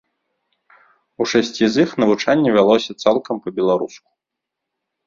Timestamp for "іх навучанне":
1.85-2.49